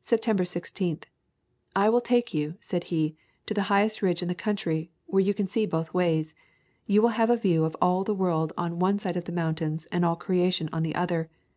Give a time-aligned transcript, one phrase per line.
[0.00, 1.02] September 16.
[1.76, 3.14] "I will take you," said he,
[3.46, 6.34] "to the highest ridge in the country, where you can see both ways.
[6.88, 9.86] You will have a view of all the world on one side of the mountains
[9.92, 11.30] and all creation on the other.